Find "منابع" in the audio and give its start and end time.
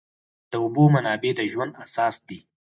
0.95-1.31